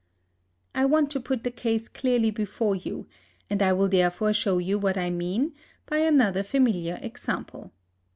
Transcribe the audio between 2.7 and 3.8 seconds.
you, and I